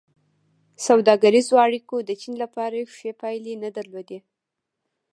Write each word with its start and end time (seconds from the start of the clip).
سوداګریزو 0.85 1.53
اړیکو 1.65 1.95
د 2.03 2.09
چین 2.21 2.33
لپاره 2.43 2.79
ښې 2.95 3.11
پایلې 3.21 3.53
نه 3.63 3.69
درلودې. 3.75 4.19